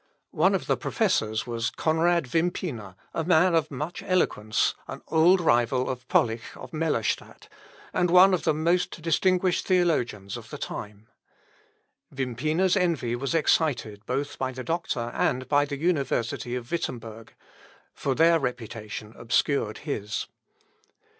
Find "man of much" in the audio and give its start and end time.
3.23-4.01